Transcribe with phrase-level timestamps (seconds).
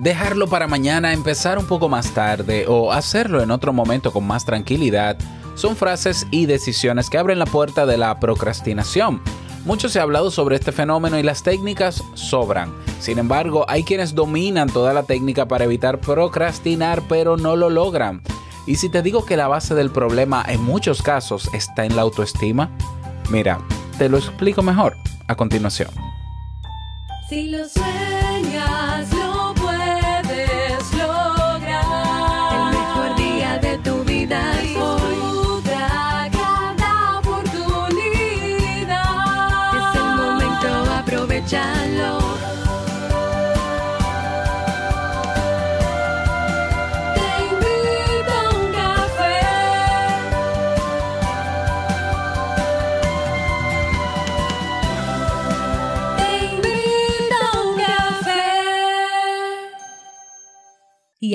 [0.00, 4.44] dejarlo para mañana, empezar un poco más tarde o hacerlo en otro momento con más
[4.44, 5.16] tranquilidad
[5.54, 9.20] son frases y decisiones que abren la puerta de la procrastinación.
[9.66, 12.72] Mucho se ha hablado sobre este fenómeno y las técnicas sobran.
[12.98, 18.22] Sin embargo, hay quienes dominan toda la técnica para evitar procrastinar pero no lo logran.
[18.66, 22.02] Y si te digo que la base del problema en muchos casos está en la
[22.02, 22.70] autoestima,
[23.28, 23.58] mira,
[23.98, 24.96] te lo explico mejor
[25.28, 25.90] a continuación.
[27.28, 27.68] Si lo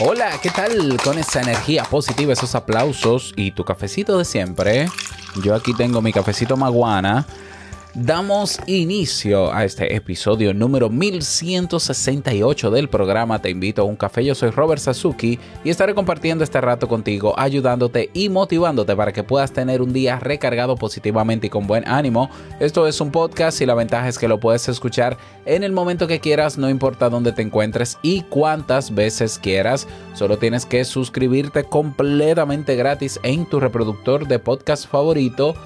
[0.00, 4.86] Hola, ¿qué tal con esa energía positiva, esos aplausos y tu cafecito de siempre?
[5.42, 7.26] Yo aquí tengo mi cafecito maguana.
[8.00, 14.24] Damos inicio a este episodio número 1168 del programa Te invito a un café.
[14.24, 19.24] Yo soy Robert Sasuki y estaré compartiendo este rato contigo, ayudándote y motivándote para que
[19.24, 22.30] puedas tener un día recargado positivamente y con buen ánimo.
[22.60, 26.06] Esto es un podcast y la ventaja es que lo puedes escuchar en el momento
[26.06, 29.88] que quieras, no importa dónde te encuentres y cuántas veces quieras.
[30.14, 35.56] Solo tienes que suscribirte completamente gratis en tu reproductor de podcast favorito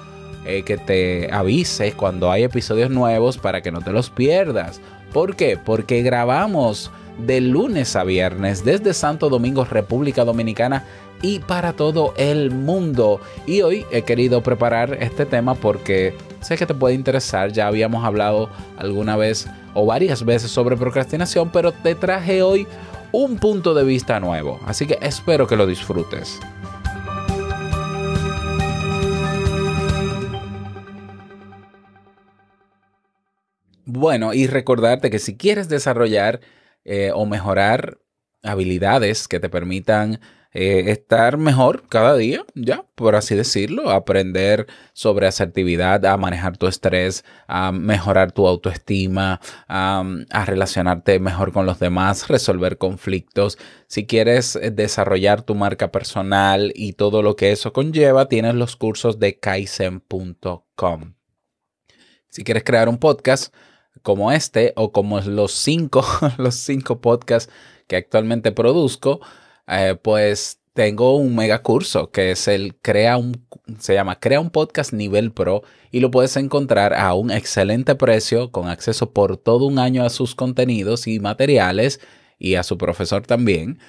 [0.45, 4.81] eh, que te avise cuando hay episodios nuevos para que no te los pierdas.
[5.11, 5.57] ¿Por qué?
[5.57, 10.83] Porque grabamos de lunes a viernes desde Santo Domingo, República Dominicana
[11.21, 13.21] y para todo el mundo.
[13.47, 17.51] Y hoy he querido preparar este tema porque sé que te puede interesar.
[17.51, 22.67] Ya habíamos hablado alguna vez o varias veces sobre procrastinación, pero te traje hoy
[23.11, 24.59] un punto de vista nuevo.
[24.65, 26.39] Así que espero que lo disfrutes.
[34.03, 36.41] Bueno, y recordarte que si quieres desarrollar
[36.83, 37.99] eh, o mejorar
[38.43, 40.19] habilidades que te permitan
[40.51, 46.67] eh, estar mejor cada día, ya, por así decirlo, aprender sobre asertividad, a manejar tu
[46.67, 53.57] estrés, a mejorar tu autoestima, a, a relacionarte mejor con los demás, resolver conflictos.
[53.87, 58.75] Si quieres eh, desarrollar tu marca personal y todo lo que eso conlleva, tienes los
[58.75, 61.13] cursos de kaizen.com.
[62.27, 63.53] Si quieres crear un podcast,
[64.01, 66.05] como este o como los cinco,
[66.37, 67.51] los cinco podcasts
[67.87, 69.21] que actualmente produzco,
[69.67, 73.45] eh, pues tengo un mega curso que es el Crea un,
[73.79, 78.51] se llama Crea un podcast nivel pro y lo puedes encontrar a un excelente precio
[78.51, 81.99] con acceso por todo un año a sus contenidos y materiales
[82.39, 83.79] y a su profesor también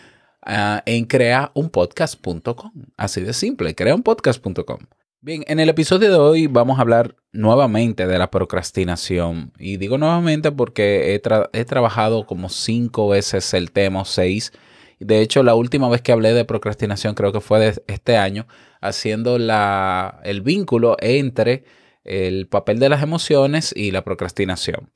[0.47, 2.72] uh, en creaunpodcast.com.
[2.97, 4.81] Así de simple, creaunpodcast.com.
[5.27, 9.55] Bien, en el episodio de hoy vamos a hablar nuevamente de la procrastinación.
[9.59, 11.23] Y digo nuevamente porque he,
[11.59, 14.53] he trabajado como cinco veces el tema, o seis.
[15.01, 18.47] De hecho, la última vez que hablé de procrastinación creo que fue este año,
[18.83, 21.65] haciendo la, el vínculo entre
[22.05, 24.91] el papel de las emociones y la procrastinación.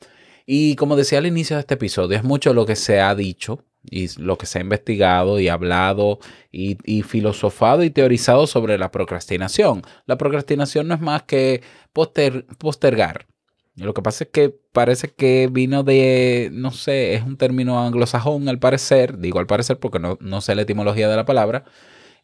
[0.44, 3.64] Y como decía al inicio de este episodio, es mucho lo que se ha dicho
[3.82, 6.18] y lo que se ha investigado y hablado
[6.52, 9.82] y, filosofado y teorizado sobre la procrastinación.
[10.06, 11.62] La procrastinación no es más que
[11.92, 13.26] poster, postergar.
[13.76, 18.48] Lo que pasa es que parece que vino de, no sé, es un término anglosajón
[18.48, 21.64] al parecer, digo al parecer porque no, no sé la etimología de la palabra,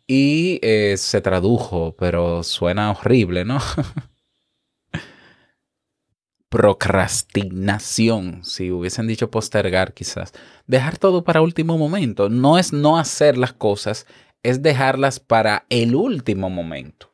[0.07, 3.59] y eh, se tradujo, pero suena horrible, ¿no?
[6.55, 10.33] procrastinación, si hubiesen dicho postergar quizás.
[10.69, 12.29] Dejar todo para último momento.
[12.29, 14.07] No es no hacer las cosas,
[14.45, 17.11] es dejarlas para el último momento.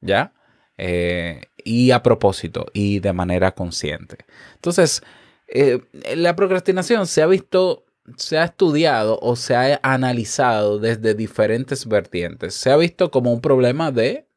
[0.00, 0.32] ¿Ya?
[0.78, 4.18] Eh, y a propósito y de manera consciente.
[4.54, 5.02] Entonces,
[5.48, 5.80] eh,
[6.14, 7.86] la procrastinación se ha visto,
[8.16, 12.54] se ha estudiado o se ha analizado desde diferentes vertientes.
[12.54, 14.28] Se ha visto como un problema de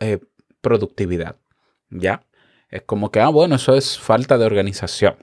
[0.00, 0.20] eh,
[0.62, 1.36] productividad.
[1.90, 2.22] ¿Ya?
[2.74, 5.14] Es como que, ah, bueno, eso es falta de organización.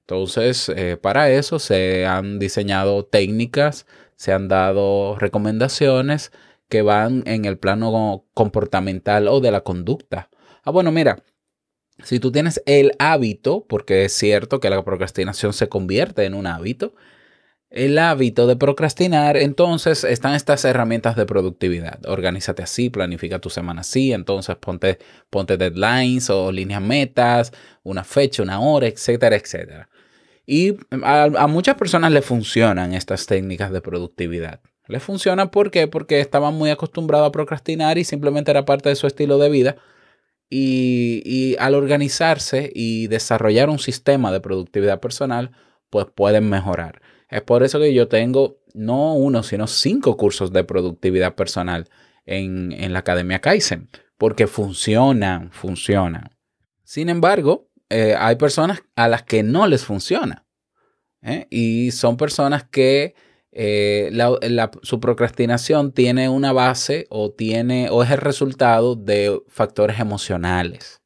[0.00, 6.32] Entonces, eh, para eso se han diseñado técnicas, se han dado recomendaciones
[6.68, 10.30] que van en el plano comportamental o de la conducta.
[10.64, 11.22] Ah, bueno, mira,
[12.02, 16.48] si tú tienes el hábito, porque es cierto que la procrastinación se convierte en un
[16.48, 16.96] hábito,
[17.70, 22.04] el hábito de procrastinar, entonces están estas herramientas de productividad.
[22.06, 24.98] Organízate así, planifica tu semana así, entonces ponte,
[25.30, 27.52] ponte deadlines o líneas metas,
[27.84, 29.88] una fecha, una hora, etcétera, etcétera.
[30.46, 34.60] Y a, muchas personas le funcionan estas técnicas de productividad.
[34.88, 39.38] Le funcionan porque estaban muy acostumbrados a procrastinar y simplemente era parte de su estilo
[39.38, 39.76] de vida.
[40.52, 45.52] Y al organizarse y desarrollar un sistema de productividad personal,
[45.90, 47.00] pues pueden mejorar.
[47.30, 51.88] Es por eso que yo tengo no uno, sino cinco cursos de productividad personal
[52.26, 53.88] en, en la Academia Kaizen,
[54.18, 56.36] porque funcionan, funcionan.
[56.84, 60.46] Sin embargo, eh, hay personas a las que no les funciona.
[61.22, 61.46] ¿eh?
[61.50, 63.14] Y son personas que
[63.52, 69.98] eh, la- su procrastinación tiene una base o, tiene, o es el resultado de factores
[69.98, 71.02] emocionales.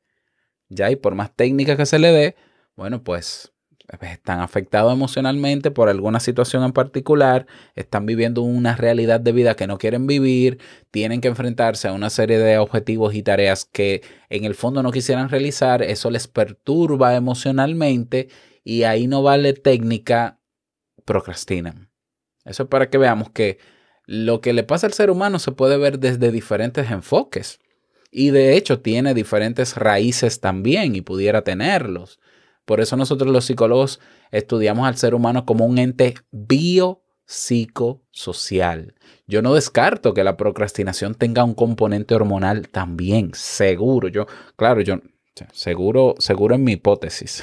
[0.68, 0.90] ¿Ya?
[0.90, 2.36] Y por más técnica que se le dé,
[2.76, 3.53] bueno, pues
[4.02, 9.66] están afectados emocionalmente por alguna situación en particular, están viviendo una realidad de vida que
[9.66, 10.58] no quieren vivir,
[10.90, 14.92] tienen que enfrentarse a una serie de objetivos y tareas que en el fondo no
[14.92, 18.28] quisieran realizar, eso les perturba emocionalmente
[18.64, 20.40] y ahí no vale técnica,
[21.04, 21.90] procrastinan.
[22.44, 23.58] Eso es para que veamos que
[24.06, 27.58] lo que le pasa al ser humano se puede ver desde diferentes enfoques
[28.10, 32.20] y de hecho tiene diferentes raíces también y pudiera tenerlos.
[32.64, 34.00] Por eso nosotros los psicólogos
[34.30, 38.94] estudiamos al ser humano como un ente biopsicosocial.
[39.26, 44.08] Yo no descarto que la procrastinación tenga un componente hormonal también, seguro.
[44.08, 44.26] Yo,
[44.56, 45.00] claro, yo
[45.52, 47.42] seguro, seguro en mi hipótesis.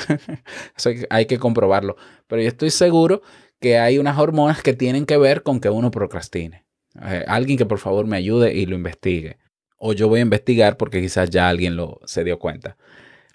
[1.09, 1.95] Hay que comprobarlo.
[2.27, 3.21] Pero yo estoy seguro
[3.59, 6.65] que hay unas hormonas que tienen que ver con que uno procrastine.
[7.01, 9.37] Eh, alguien que por favor me ayude y lo investigue.
[9.77, 12.77] O yo voy a investigar porque quizás ya alguien lo se dio cuenta.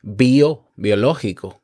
[0.03, 1.63] Bio, biológico.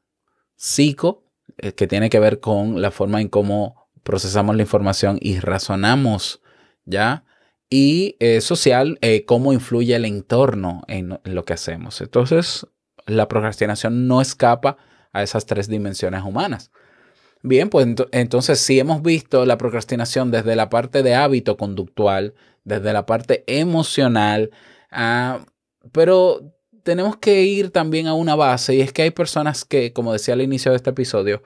[0.63, 1.25] Psico,
[1.59, 6.41] eh, que tiene que ver con la forma en cómo procesamos la información y razonamos,
[6.85, 7.25] ¿ya?
[7.69, 12.01] Y eh, social, eh, cómo influye el entorno en, lo que hacemos.
[12.01, 12.65] Entonces,
[13.07, 14.77] la procrastinación no escapa
[15.13, 16.71] a esas tres dimensiones humanas.
[17.43, 22.35] Bien, pues ento- entonces si hemos visto la procrastinación desde la parte de hábito conductual,
[22.63, 24.53] desde la parte emocional,
[24.93, 25.45] ah,
[25.91, 30.13] pero tenemos que ir también a una base y es que hay personas que, como
[30.13, 31.43] decía al inicio de este episodio,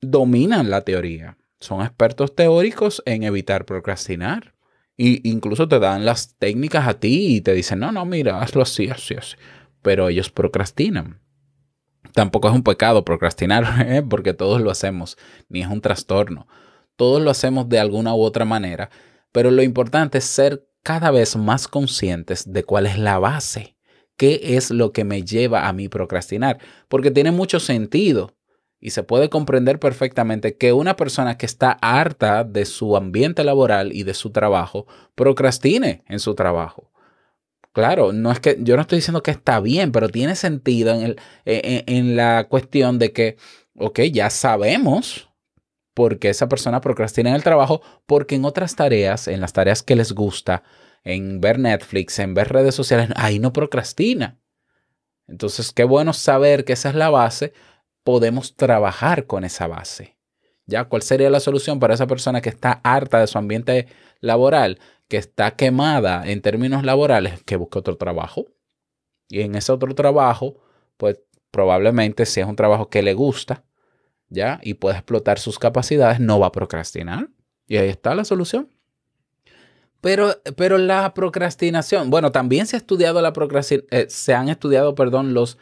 [0.00, 1.38] dominan la teoría.
[1.60, 4.54] Son expertos teóricos en evitar procrastinar.
[4.96, 8.62] Y incluso te dan las técnicas a ti y te dicen, no, no, mira, hazlo
[8.62, 9.36] así, así, así.
[9.80, 11.20] Pero ellos procrastinan.
[12.12, 14.02] Tampoco es un pecado procrastinar, ¿eh?
[14.02, 15.16] porque todos lo hacemos,
[15.48, 16.46] ni es un trastorno.
[16.96, 18.90] Todos lo hacemos de alguna u otra manera,
[19.32, 23.71] pero lo importante es ser cada vez más conscientes de cuál es la base,
[24.16, 28.34] qué es lo que me lleva a mí procrastinar, porque tiene mucho sentido
[28.80, 33.92] y se puede comprender perfectamente que una persona que está harta de su ambiente laboral
[33.92, 36.90] y de su trabajo procrastine en su trabajo.
[37.72, 41.02] Claro, no es que yo no estoy diciendo que está bien, pero tiene sentido en,
[41.02, 43.36] el, en, en la cuestión de que,
[43.78, 45.30] ok, ya sabemos
[45.94, 49.82] por qué esa persona procrastina en el trabajo, porque en otras tareas, en las tareas
[49.82, 50.62] que les gusta,
[51.04, 54.38] en ver Netflix, en ver redes sociales, ahí no procrastina.
[55.26, 57.52] Entonces, qué bueno saber que esa es la base,
[58.04, 60.16] podemos trabajar con esa base.
[60.66, 60.84] ¿Ya?
[60.84, 63.88] ¿Cuál sería la solución para esa persona que está harta de su ambiente
[64.20, 64.78] laboral,
[65.08, 68.46] que está quemada en términos laborales, que busque otro trabajo?
[69.28, 70.58] Y en ese otro trabajo,
[70.96, 71.18] pues
[71.50, 73.64] probablemente si es un trabajo que le gusta,
[74.28, 74.60] ¿ya?
[74.62, 77.28] Y puede explotar sus capacidades, no va a procrastinar.
[77.66, 78.68] Y ahí está la solución.
[80.02, 84.96] Pero, pero la procrastinación, bueno, también se ha estudiado la procrastinación, eh, se han estudiado,
[84.96, 85.58] perdón, los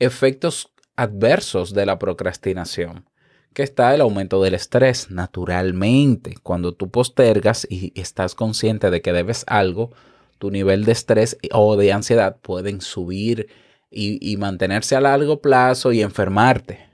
[0.00, 3.08] efectos adversos de la procrastinación,
[3.52, 6.34] que está el aumento del estrés, naturalmente.
[6.42, 9.92] Cuando tú postergas y estás consciente de que debes algo,
[10.38, 13.46] tu nivel de estrés o de ansiedad pueden subir
[13.92, 16.88] y, y mantenerse a largo plazo y enfermarte.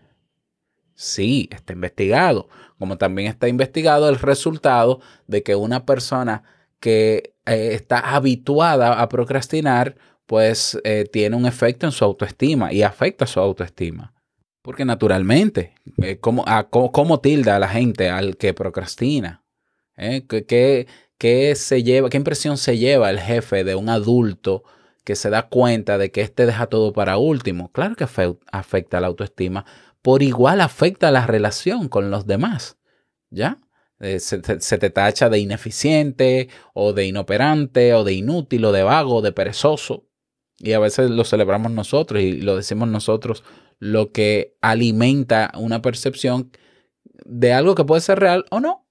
[0.94, 2.50] Sí, está investigado.
[2.78, 6.42] Como también está investigado el resultado de que una persona
[6.80, 9.96] que eh, está habituada a procrastinar,
[10.26, 14.14] pues eh, tiene un efecto en su autoestima y afecta su autoestima.
[14.62, 19.42] Porque naturalmente, eh, ¿cómo, a, cómo, tilda a la gente al que procrastina?
[19.96, 20.86] ¿Qué, qué,
[21.18, 24.62] qué se lleva, ¿Qué impresión se lleva el jefe de un adulto
[25.04, 27.70] que se da cuenta de que este deja todo para último?
[27.72, 29.64] Claro que afe- afecta la autoestima,
[30.02, 32.78] por igual afecta la relación con los demás.
[33.30, 33.58] ¿Ya?
[34.00, 39.16] Eh, se, te- tacha de ineficiente o de inoperante o de inútil o de vago
[39.16, 40.06] o de perezoso.
[40.58, 43.44] Y a veces lo celebramos nosotros y lo decimos nosotros,
[43.78, 46.50] lo que alimenta una percepción
[47.24, 48.86] de algo que puede ser real o no.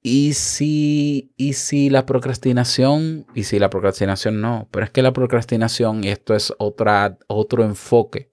[0.00, 5.12] Y si, y si la procrastinación, y si la procrastinación no, pero es que la
[5.12, 8.32] procrastinación, y esto es otra, otro enfoque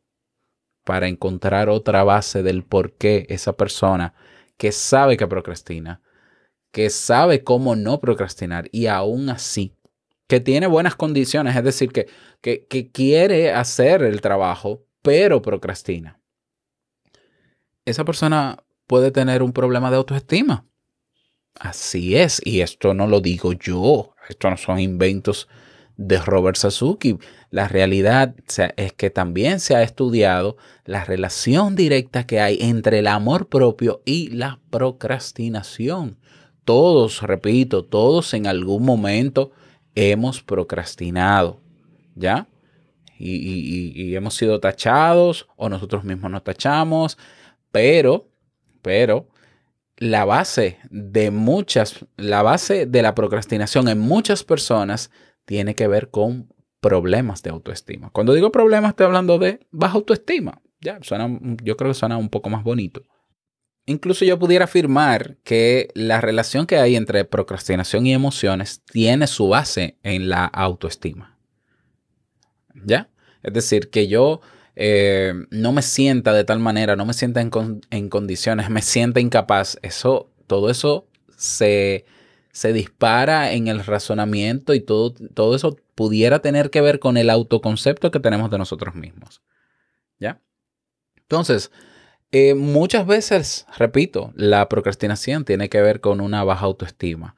[0.83, 4.13] para encontrar otra base del por qué esa persona
[4.57, 6.01] que sabe que procrastina,
[6.71, 9.75] que sabe cómo no procrastinar y aún así,
[10.27, 12.07] que tiene buenas condiciones, es decir, que,
[12.41, 16.19] que, que quiere hacer el trabajo, pero procrastina.
[17.85, 20.65] Esa persona puede tener un problema de autoestima.
[21.53, 25.47] Así es, y esto no lo digo yo, esto no son inventos
[25.97, 27.17] de Robert Sasuki.
[27.51, 28.35] La realidad
[28.77, 34.01] es que también se ha estudiado la relación directa que hay entre el amor propio
[34.05, 36.17] y la procrastinación.
[36.63, 39.51] Todos, repito, todos en algún momento
[39.93, 41.61] hemos procrastinado,
[42.15, 42.47] ¿ya?
[43.17, 47.17] Y- y- y hemos sido tachados o nosotros mismos nos tachamos,
[47.71, 48.27] pero,
[48.81, 49.27] pero
[49.97, 55.11] la base de muchas, la base de la procrastinación en muchas personas
[55.45, 58.09] tiene que ver con problemas de autoestima.
[58.11, 60.61] Cuando digo problemas, estoy hablando de baja autoestima.
[60.81, 61.27] Ya, suena,
[61.63, 63.01] yo creo que suena un poco más bonito.
[63.87, 69.47] Incluso yo pudiera afirmar que la relación que hay entre procrastinación y emociones tiene su
[69.47, 71.37] base en la autoestima.
[72.83, 73.09] ¿Ya?
[73.43, 74.41] Es decir, que yo
[74.75, 77.51] eh, no me sienta de tal manera, no me sienta en,
[77.89, 82.05] en condiciones, me sienta incapaz, eso, todo eso se,
[82.55, 87.29] se dispara en el razonamiento y todo, todo eso pudiera tener que ver con el
[87.29, 89.41] autoconcepto que tenemos de nosotros mismos.
[90.21, 90.39] ¿Ya?
[91.17, 91.69] Entonces,
[92.31, 97.35] eh, muchas veces, repito, la procrastinación tiene que ver con una baja autoestima.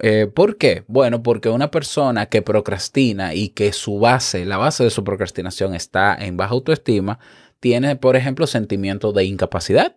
[0.00, 0.82] Eh, ¿Por qué?
[0.88, 5.72] Bueno, porque una persona que procrastina y que su base, la base de su procrastinación
[5.76, 7.20] está en baja autoestima,
[7.60, 9.96] tiene, por ejemplo, sentimientos de incapacidad.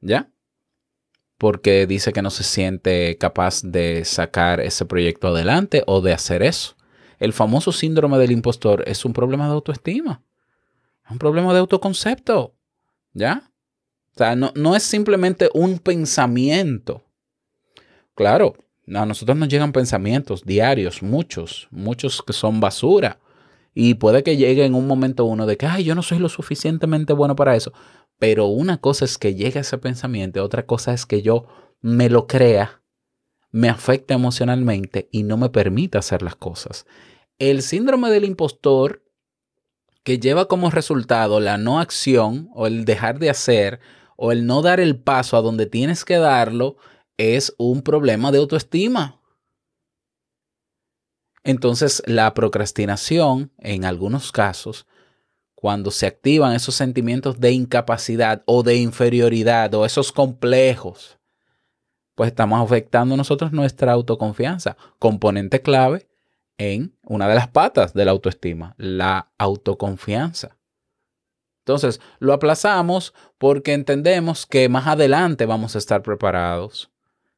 [0.00, 0.30] ¿Ya?
[1.38, 6.42] Porque dice que no se siente capaz de sacar ese proyecto adelante o de hacer
[6.42, 6.76] eso.
[7.18, 10.22] El famoso síndrome del impostor es un problema de autoestima.
[11.04, 12.54] Es un problema de autoconcepto.
[13.12, 13.50] ¿Ya?
[14.14, 17.02] O sea, no, no es simplemente un pensamiento.
[18.14, 18.54] Claro,
[18.92, 23.18] a nosotros nos llegan pensamientos diarios, muchos, muchos que son basura.
[23.74, 26.28] Y puede que llegue en un momento uno de que, ay, yo no soy lo
[26.28, 27.72] suficientemente bueno para eso.
[28.18, 31.46] Pero una cosa es que llegue ese pensamiento, otra cosa es que yo
[31.80, 32.82] me lo crea,
[33.50, 36.86] me afecta emocionalmente y no me permita hacer las cosas.
[37.38, 39.04] El síndrome del impostor,
[40.02, 43.80] que lleva como resultado la no acción o el dejar de hacer
[44.16, 46.76] o el no dar el paso a donde tienes que darlo,
[47.16, 49.20] es un problema de autoestima.
[51.42, 54.86] Entonces, la procrastinación, en algunos casos,
[55.64, 61.18] cuando se activan esos sentimientos de incapacidad o de inferioridad o esos complejos,
[62.14, 66.06] pues estamos afectando nosotros nuestra autoconfianza, componente clave
[66.58, 70.58] en una de las patas de la autoestima, la autoconfianza.
[71.60, 76.92] Entonces, lo aplazamos porque entendemos que más adelante vamos a estar preparados.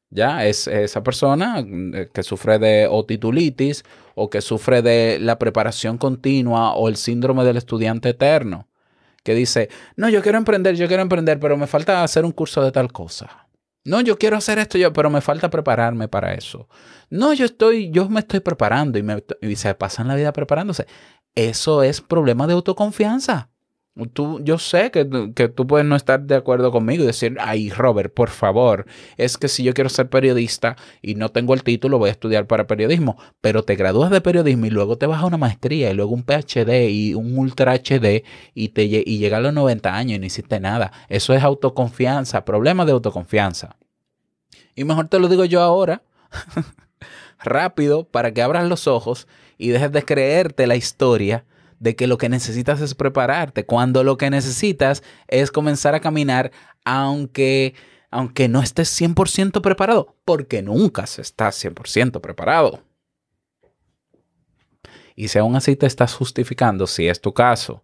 [0.09, 3.83] Ya es esa persona eh, que sufre de o titulitis
[4.15, 8.67] o que sufre de la preparación continua o el síndrome del estudiante eterno,
[9.23, 12.63] que dice, no, yo quiero emprender, yo quiero emprender, pero me falta hacer un curso
[12.63, 13.47] de tal cosa.
[13.83, 16.67] No, yo quiero hacer esto yo, pero me falta prepararme para eso.
[17.09, 20.87] No, yo estoy, yo me estoy preparando y, me, y se pasan la vida preparándose.
[21.35, 23.49] Eso es problema de autoconfianza.
[24.13, 27.69] Tú, yo sé que, que tú puedes no estar de acuerdo conmigo y decir, ay,
[27.69, 28.85] Robert, por favor,
[29.17, 32.45] es que si yo quiero ser periodista y no tengo el título, voy a estudiar
[32.45, 35.93] para periodismo, pero te gradúas de periodismo y luego te vas a una maestría y
[35.93, 38.23] luego un PhD y un Ultra HD
[38.53, 40.91] y, te, y llega a los 90 años y no hiciste nada.
[41.09, 43.77] Eso es autoconfianza, problema de autoconfianza.
[44.75, 46.03] Y mejor te lo digo yo ahora,
[47.43, 49.27] rápido, para que abras los ojos
[49.57, 51.45] y dejes de creerte la historia
[51.79, 56.51] de que lo que necesitas es prepararte, cuando lo que necesitas es comenzar a caminar
[56.85, 57.75] aunque,
[58.09, 62.83] aunque no estés 100% preparado, porque nunca se está 100% preparado.
[65.15, 67.83] Y si aún así te estás justificando, si es tu caso,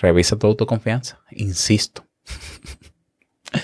[0.00, 2.06] revisa tu autoconfianza, insisto.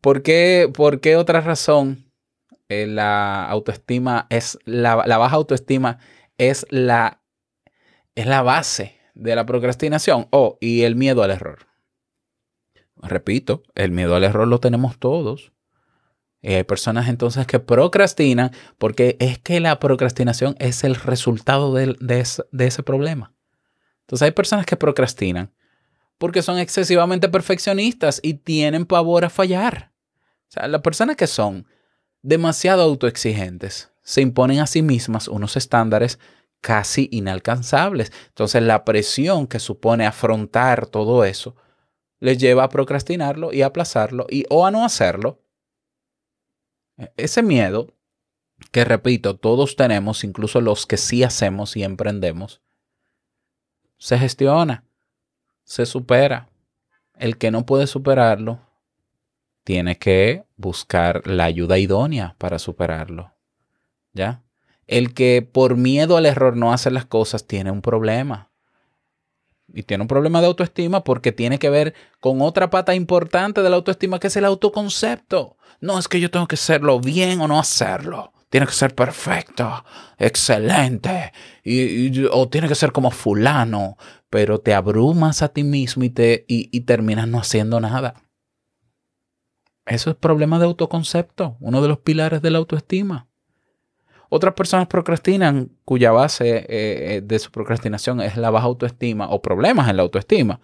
[0.00, 2.10] ¿Por qué, por qué otra razón
[2.68, 5.98] eh, la autoestima es la, la baja autoestima
[6.38, 7.19] es la
[8.20, 10.28] es la base de la procrastinación.
[10.30, 11.66] Oh, y el miedo al error.
[13.02, 15.52] repito, el miedo al error lo tenemos todos.
[16.42, 21.96] Y hay personas entonces que procrastinan porque es que la procrastinación es el resultado de,
[22.00, 23.34] de ese, de ese problema.
[24.02, 25.52] Entonces hay personas que procrastinan
[26.18, 29.92] porque son excesivamente perfeccionistas y tienen pavor a fallar.
[30.48, 31.66] O sea, las personas que son
[32.22, 36.18] demasiado autoexigentes se imponen a sí mismas unos estándares
[36.60, 38.12] casi inalcanzables.
[38.28, 41.56] Entonces la presión que supone afrontar todo eso
[42.18, 45.42] les lleva a procrastinarlo y a aplazarlo y o a no hacerlo.
[47.16, 47.94] Ese miedo
[48.70, 52.60] que repito, todos tenemos, incluso los que sí hacemos y emprendemos,
[53.98, 54.84] se gestiona,
[55.64, 56.48] se supera.
[57.16, 58.60] El que no puede superarlo
[59.64, 63.34] tiene que buscar la ayuda idónea para superarlo.
[64.12, 64.42] ¿Ya?
[64.90, 68.50] El que por miedo al error no hace las cosas tiene un problema.
[69.72, 73.70] Y tiene un problema de autoestima porque tiene que ver con otra pata importante de
[73.70, 75.56] la autoestima que es el autoconcepto.
[75.80, 78.32] No es que yo tengo que hacerlo bien o no hacerlo.
[78.48, 79.84] Tiene que ser perfecto,
[80.18, 81.32] excelente,
[81.62, 83.96] y, o tiene que ser como fulano,
[84.28, 88.24] pero te abrumas a ti mismo y, te, y terminas no haciendo nada.
[89.86, 93.29] Eso es problema de autoconcepto, uno de los pilares de la autoestima.
[94.30, 99.42] Otras personas procrastinan cuya base eh, eh, de su procrastinación es la baja autoestima o
[99.42, 100.60] problemas en la autoestima.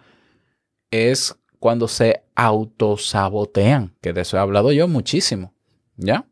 [0.89, 5.53] Es cuando se autosabotean, que de eso he hablado yo muchísimo,
[5.97, 6.25] ¿ya?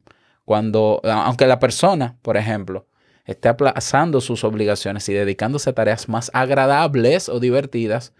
[0.45, 2.87] Cuando, aunque la persona, por ejemplo,
[3.25, 8.13] esté aplazando sus obligaciones y dedicándose a tareas más agradables o divertidas,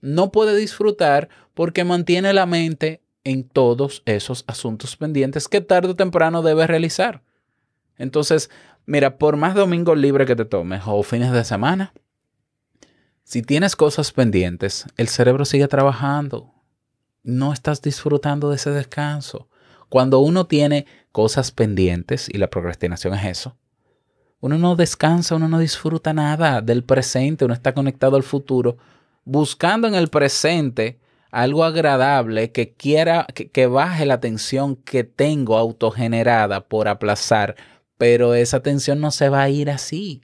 [0.00, 5.96] no puede disfrutar porque mantiene la mente en todos esos asuntos pendientes que tarde o
[5.96, 7.22] temprano debe realizar.
[8.00, 8.50] Entonces,
[8.86, 11.92] mira, por más domingos libres que te tomes o fines de semana,
[13.24, 16.54] si tienes cosas pendientes, el cerebro sigue trabajando.
[17.22, 19.48] No estás disfrutando de ese descanso.
[19.90, 23.56] Cuando uno tiene cosas pendientes, y la procrastinación es eso,
[24.40, 28.78] uno no descansa, uno no disfruta nada del presente, uno está conectado al futuro,
[29.24, 30.98] buscando en el presente
[31.30, 37.56] algo agradable que quiera, que, que baje la tensión que tengo autogenerada por aplazar,
[38.00, 40.22] pero esa tensión no se va a ir así,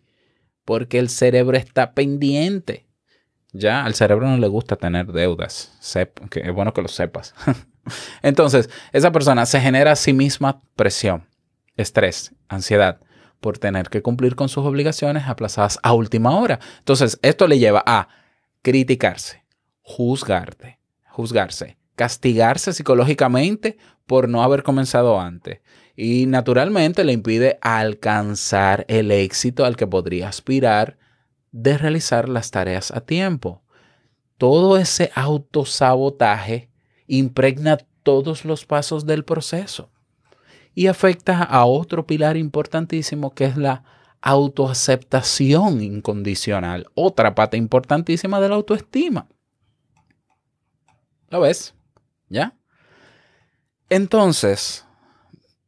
[0.64, 2.86] porque el cerebro está pendiente.
[3.52, 5.76] Ya, al cerebro no le gusta tener deudas.
[5.82, 7.34] Sep- que es bueno que lo sepas.
[8.22, 11.28] Entonces, esa persona se genera a sí misma presión,
[11.76, 12.98] estrés, ansiedad
[13.42, 16.58] por tener que cumplir con sus obligaciones aplazadas a última hora.
[16.78, 18.08] Entonces, esto le lleva a
[18.62, 19.44] criticarse,
[19.82, 20.78] juzgarte,
[21.10, 25.60] juzgarse, castigarse psicológicamente por no haber comenzado antes.
[25.96, 30.98] Y naturalmente le impide alcanzar el éxito al que podría aspirar
[31.52, 33.62] de realizar las tareas a tiempo.
[34.36, 36.70] Todo ese autosabotaje
[37.06, 39.90] impregna todos los pasos del proceso
[40.74, 43.82] y afecta a otro pilar importantísimo que es la
[44.20, 49.26] autoaceptación incondicional, otra pata importantísima de la autoestima.
[51.30, 51.74] ¿Lo ves?
[52.28, 52.54] ¿Ya?
[53.88, 54.85] Entonces,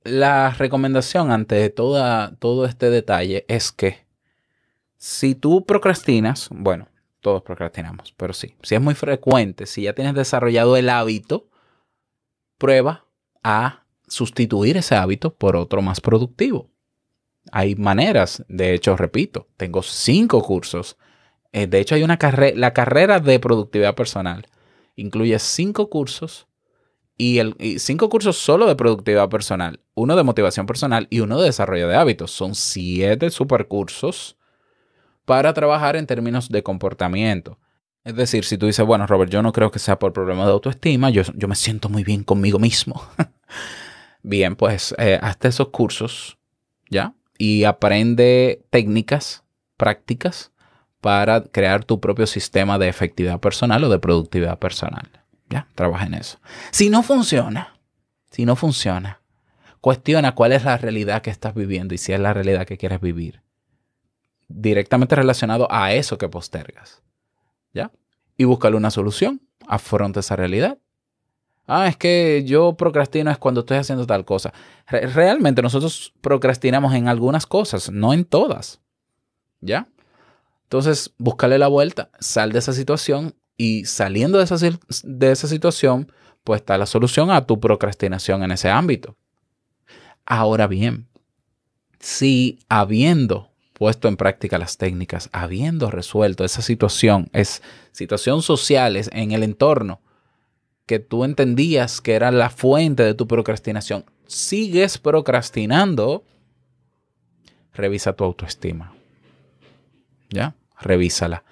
[0.04, 4.06] la recomendación ante toda, todo este detalle es que
[4.96, 6.88] si tú procrastinas, bueno,
[7.20, 11.48] todos procrastinamos, pero sí, si es muy frecuente, si ya tienes desarrollado el hábito,
[12.58, 13.06] prueba
[13.42, 16.70] a sustituir ese hábito por otro más productivo.
[17.52, 20.96] Hay maneras, de hecho, repito, tengo cinco cursos.
[21.52, 22.18] Eh, de hecho, hay una
[22.54, 24.46] la carrera de productividad personal
[24.98, 26.47] incluye cinco cursos
[27.18, 31.46] y, el, cinco cursos solo de productividad personal, uno de motivación personal y uno de
[31.46, 32.30] desarrollo de hábitos.
[32.30, 34.36] Son siete supercursos
[35.24, 37.58] para trabajar en términos de comportamiento.
[38.04, 40.52] Es decir, si tú dices, bueno, Robert, yo no creo que sea por problema de
[40.52, 43.02] autoestima, yo, yo me siento muy bien conmigo mismo.
[44.22, 46.38] bien, pues eh, esos cursos,
[46.88, 47.14] ¿ya?
[47.36, 49.42] Y aprende técnicas,
[49.76, 50.52] prácticas
[51.00, 55.17] para crear tu propio sistema de efectividad personal o de productividad personal.
[55.50, 56.38] Ya, trabaja en eso.
[56.70, 57.78] Si no funciona,
[58.30, 59.20] si no funciona,
[59.80, 63.00] cuestiona cuál es la realidad que estás viviendo y si es la realidad que quieres
[63.00, 63.40] vivir.
[64.48, 67.02] Directamente relacionado a eso que postergas.
[67.72, 67.90] ¿Ya?
[68.36, 69.40] Y búscale una solución.
[69.66, 70.78] Afronta esa realidad.
[71.66, 74.54] Ah, es que yo procrastino es cuando estoy haciendo tal cosa.
[74.86, 78.80] Re- realmente nosotros procrastinamos en algunas cosas, no en todas.
[79.60, 79.86] ¿Ya?
[80.62, 84.56] Entonces, búscale la vuelta, sal de esa situación y saliendo de esa,
[85.02, 86.10] de esa situación,
[86.44, 89.16] pues está la solución a tu procrastinación en ese ámbito.
[90.24, 91.08] Ahora bien,
[91.98, 99.32] si habiendo puesto en práctica las técnicas, habiendo resuelto esa situación, es situación social, en
[99.32, 100.00] el entorno,
[100.86, 106.24] que tú entendías que era la fuente de tu procrastinación, sigues procrastinando,
[107.72, 108.94] revisa tu autoestima.
[110.30, 110.54] ¿Ya?
[110.80, 111.44] Revísala.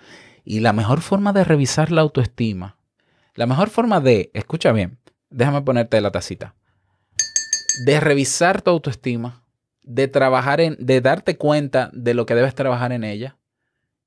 [0.49, 2.77] Y la mejor forma de revisar la autoestima,
[3.35, 4.97] la mejor forma de, escucha bien,
[5.29, 6.55] déjame ponerte la tacita,
[7.85, 9.43] de revisar tu autoestima,
[9.83, 13.37] de trabajar en, de darte cuenta de lo que debes trabajar en ella,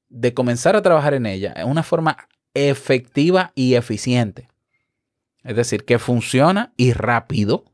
[0.08, 2.16] de comenzar a trabajar en ella, es una forma
[2.54, 4.48] efectiva y eficiente.
[5.44, 7.66] Es decir, que funciona y rápido.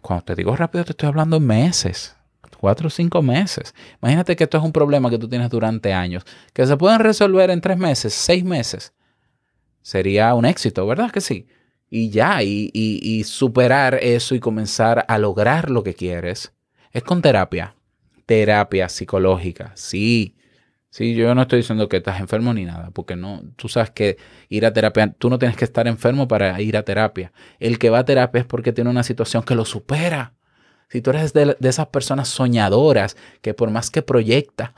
[0.00, 2.15] Cuando te digo rápido, te estoy hablando en meses,
[2.56, 3.74] cuatro o cinco meses.
[4.02, 7.50] Imagínate que esto es un problema que tú tienes durante años, que se pueden resolver
[7.50, 8.92] en tres meses, seis meses.
[9.82, 11.46] Sería un éxito, ¿verdad que sí?
[11.88, 16.52] Y ya, y, y- y superar eso y comenzar a lograr lo que quieres,
[16.92, 17.76] es con terapia.
[18.26, 20.36] Terapia psicológica, sí.
[20.90, 24.16] Sí, yo no estoy diciendo que estás enfermo ni nada, porque no, tú sabes que
[24.48, 27.32] ir a terapia, tú no tienes que estar enfermo para ir a terapia.
[27.60, 30.34] El que va a terapia es porque tiene una situación que lo supera.
[30.88, 34.74] Si tú eres de, esas personas soñadoras que por más que proyecta,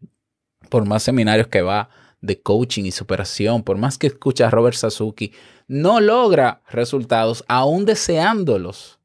[0.68, 1.88] por más seminarios que va
[2.20, 5.32] de coaching y superación, por más que escucha a Robert Sasuki,
[5.66, 8.98] no logra resultados aún deseándolos.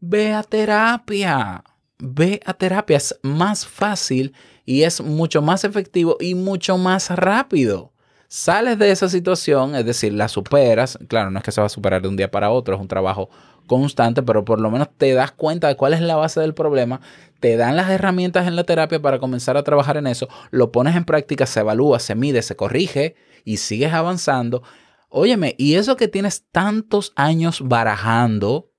[0.00, 1.64] Ve a terapia.
[1.98, 2.96] Ve a terapia.
[2.96, 7.92] Es más fácil y es mucho más efectivo y mucho más rápido.
[8.32, 10.96] Sales de esa situación, es decir, la superas.
[11.08, 12.86] Claro, no es que se va a superar de un día para otro, es un
[12.86, 13.28] trabajo
[13.66, 17.00] constante, pero por lo menos te das cuenta de cuál es la base del problema,
[17.40, 20.94] te dan las herramientas en la terapia para comenzar a trabajar en eso, lo pones
[20.94, 24.62] en práctica, se evalúa, se mide, se corrige y sigues avanzando.
[25.08, 28.70] Óyeme, y eso que tienes tantos años barajando,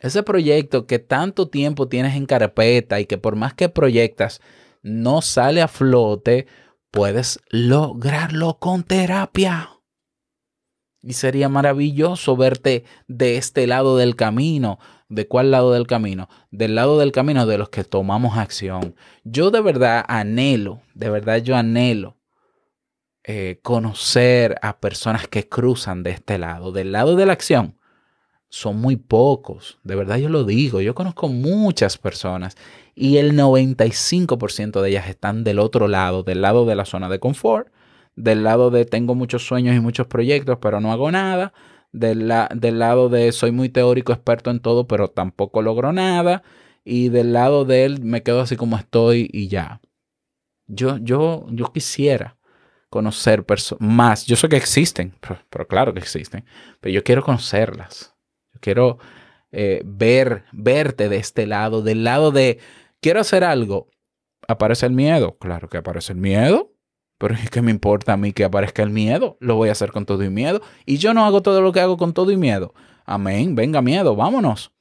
[0.00, 4.40] ese proyecto que tanto tiempo tienes en carpeta y que por más que proyectas
[4.80, 6.46] no sale a flote,
[6.90, 9.70] puedes lograrlo con terapia.
[11.00, 14.78] Y sería maravilloso verte de este lado del camino.
[15.08, 16.28] ¿De cuál lado del camino?
[16.50, 18.94] Del lado del camino de los que tomamos acción.
[19.24, 22.18] Yo de verdad anhelo, de verdad yo anhelo
[23.24, 27.78] eh, conocer a personas que cruzan de este lado, del lado de la acción.
[28.48, 30.80] Son muy pocos, de verdad yo lo digo.
[30.80, 32.56] Yo conozco muchas personas
[32.98, 37.18] y el 95% de ellas están del otro lado, del lado de la zona de
[37.20, 37.68] confort,
[38.16, 41.52] del lado de tengo muchos sueños y muchos proyectos, pero no hago nada,
[41.92, 46.42] del, la- del lado de soy muy teórico, experto en todo, pero tampoco logro nada,
[46.84, 49.80] y del lado de él me quedo así como estoy y ya.
[50.66, 52.36] Yo, yo, yo quisiera
[52.90, 53.44] conocer
[53.78, 54.26] más.
[54.26, 56.44] Yo sé que existen, pero, pero claro que existen,
[56.80, 58.14] pero yo quiero conocerlas.
[58.54, 58.98] Yo quiero
[59.52, 62.58] eh, ver, verte de este lado, del lado de
[63.00, 63.88] quiero hacer algo.
[64.46, 65.36] ¿Aparece el miedo?
[65.38, 66.72] Claro que aparece el miedo.
[67.18, 69.36] Pero es que me importa a mí que aparezca el miedo.
[69.40, 70.62] Lo voy a hacer con todo y miedo.
[70.86, 72.72] Y yo no hago todo lo que hago con todo y miedo.
[73.04, 73.54] Amén.
[73.56, 74.14] Venga, miedo.
[74.14, 74.72] Vámonos.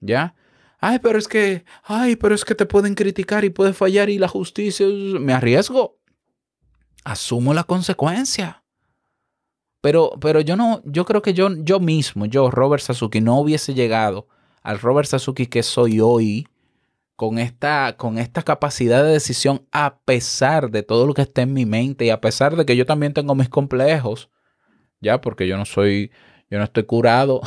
[0.00, 0.34] ¿Ya?
[0.80, 4.18] Ay, pero es que, ay, pero es que te pueden criticar y puede fallar y
[4.18, 4.86] la justicia.
[4.86, 5.98] Me arriesgo.
[7.04, 8.64] Asumo la consecuencia.
[9.80, 13.72] Pero, pero yo no, yo creo que yo, yo mismo, yo, Robert Sasuki, no hubiese
[13.72, 14.26] llegado
[14.62, 16.48] al Robert Sasuki que soy hoy
[17.16, 21.54] con esta, con esta capacidad de decisión a pesar de todo lo que está en
[21.54, 24.30] mi mente y a pesar de que yo también tengo mis complejos,
[25.00, 26.12] ya, porque yo no soy,
[26.50, 27.40] yo no estoy curado,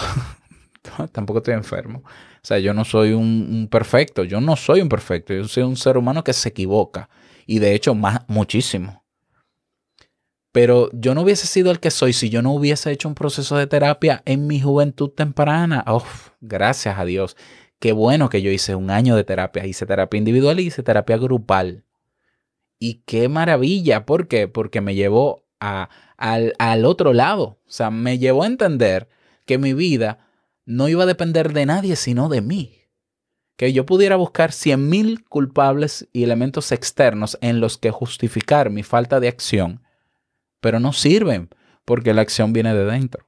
[1.12, 2.04] tampoco estoy enfermo.
[2.06, 5.64] O sea, yo no soy un, un perfecto, yo no soy un perfecto, yo soy
[5.64, 7.10] un ser humano que se equivoca
[7.46, 9.04] y de hecho más, muchísimo.
[10.52, 13.56] Pero yo no hubiese sido el que soy si yo no hubiese hecho un proceso
[13.56, 15.86] de terapia en mi juventud temprana.
[15.88, 17.38] Uf, gracias a Dios.
[17.80, 19.66] Qué bueno que yo hice un año de terapia.
[19.66, 21.86] Hice terapia individual y hice terapia grupal.
[22.78, 24.06] Y qué maravilla.
[24.06, 24.48] ¿Por qué?
[24.48, 27.60] Porque me llevó a, al, al otro lado.
[27.66, 29.08] O sea, me llevó a entender
[29.46, 30.28] que mi vida
[30.66, 32.76] no iba a depender de nadie sino de mí.
[33.56, 39.20] Que yo pudiera buscar 100.000 culpables y elementos externos en los que justificar mi falta
[39.20, 39.82] de acción
[40.60, 41.50] pero no sirven
[41.86, 43.26] porque la acción viene de dentro.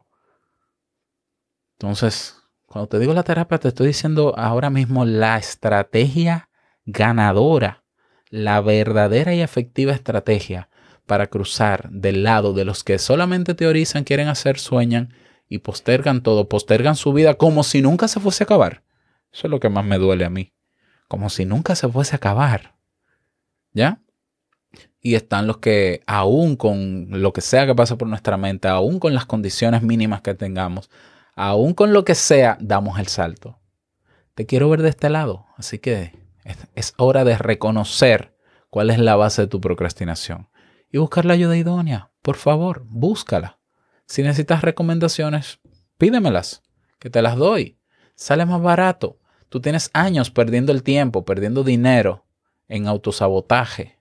[1.79, 2.40] Entonces,
[2.71, 6.49] cuando te digo la terapia, te estoy diciendo ahora mismo la estrategia
[6.86, 7.84] ganadora,
[8.29, 10.69] la verdadera y efectiva estrategia
[11.05, 15.13] para cruzar del lado de los que solamente teorizan, quieren hacer, sueñan
[15.49, 18.84] y postergan todo, postergan su vida como si nunca se fuese a acabar.
[19.34, 20.53] Eso es lo que más me duele a mí.
[21.10, 22.75] Como si nunca se fuese a acabar.
[23.73, 24.01] ¿Ya?
[25.01, 28.99] y están los que aún con lo que sea que pase por nuestra mente, aún
[28.99, 30.89] con las condiciones mínimas que tengamos,
[31.41, 33.60] aún con lo que sea, damos el salto.
[34.36, 36.13] Te quiero ver de este lado, así que
[36.75, 38.38] es, hora de reconocer
[38.69, 40.49] cuál es la base de tu procrastinación
[40.91, 42.12] y buscar la ayuda idónea.
[42.21, 43.60] Por favor, búscala.
[44.06, 45.60] Si necesitas recomendaciones,
[45.97, 46.62] Pídemelas,
[46.99, 47.80] que te las doy.
[48.13, 49.19] Sale más barato.
[49.49, 52.23] Tú tienes años perdiendo el tiempo, perdiendo dinero
[52.67, 53.97] en autosabotaje.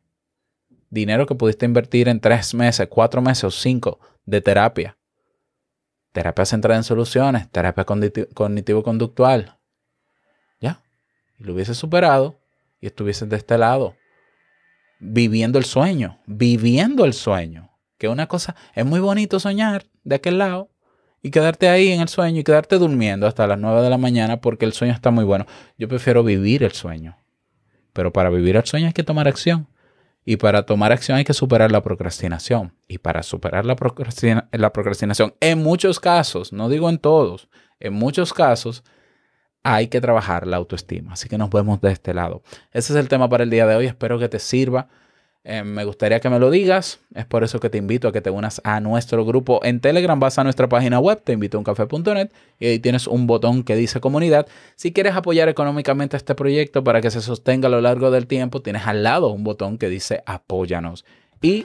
[0.90, 4.98] Dinero que pudiste invertir en tres meses, cuatro meses o cinco de terapia.
[6.12, 9.56] Terapia centrada en soluciones, terapia cogniti- cognitivo-conductual.
[10.60, 10.82] Ya.
[11.38, 12.40] Y lo hubieses superado
[12.80, 13.94] y estuvieses de este lado.
[14.98, 16.18] Viviendo el sueño.
[16.26, 17.70] Viviendo el sueño.
[17.98, 20.70] Que una cosa, es muy bonito soñar de aquel lado
[21.22, 24.40] y quedarte ahí en el sueño y quedarte durmiendo hasta las 9 de la mañana
[24.40, 25.46] porque el sueño está muy bueno.
[25.78, 27.16] Yo prefiero vivir el sueño.
[27.92, 29.68] Pero para vivir el sueño hay que tomar acción.
[30.24, 32.74] Y para tomar acción hay que superar la procrastinación.
[32.86, 37.48] Y para superar la, procrastina- la procrastinación, en muchos casos, no digo en todos,
[37.80, 38.84] en muchos casos
[39.62, 41.12] hay que trabajar la autoestima.
[41.14, 42.42] Así que nos vemos de este lado.
[42.72, 43.86] Ese es el tema para el día de hoy.
[43.86, 44.88] Espero que te sirva.
[45.42, 47.00] Eh, me gustaría que me lo digas.
[47.14, 50.18] Es por eso que te invito a que te unas a nuestro grupo en Telegram.
[50.20, 53.74] Vas a nuestra página web, te invito a uncafé.net y ahí tienes un botón que
[53.74, 54.46] dice comunidad.
[54.76, 58.60] Si quieres apoyar económicamente este proyecto para que se sostenga a lo largo del tiempo,
[58.60, 61.06] tienes al lado un botón que dice apóyanos.
[61.40, 61.64] Y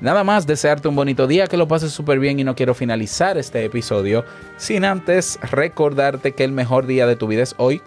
[0.00, 3.38] nada más, desearte un bonito día, que lo pases súper bien y no quiero finalizar
[3.38, 4.24] este episodio
[4.56, 7.80] sin antes recordarte que el mejor día de tu vida es hoy.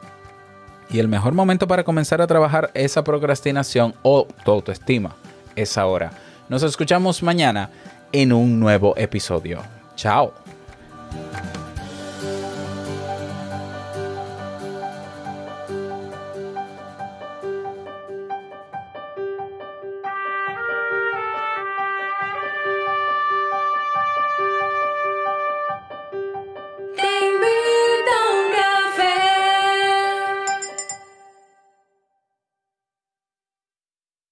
[0.90, 5.16] Y el mejor momento para comenzar a trabajar esa procrastinación o tu autoestima
[5.56, 6.12] es ahora.
[6.50, 7.70] Nos escuchamos mañana
[8.12, 9.62] en un nuevo episodio.
[9.96, 10.34] Chao.